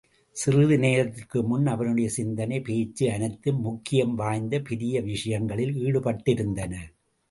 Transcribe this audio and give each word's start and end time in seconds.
சிறிது 0.35 0.77
நேரத்திற்கு 0.79 1.43
முன் 1.43 1.65
அவனுடைய 1.65 2.09
சிந்தனை, 2.09 2.59
பேச்சு 2.61 3.11
அனைத்தும் 3.11 3.61
முக்கியம் 3.61 4.15
வாய்ந்த 4.15 4.59
பெரிய 4.59 5.01
விஷயங்களில் 5.01 5.75
ஈடுபட்டிருந்தன. 5.75 6.73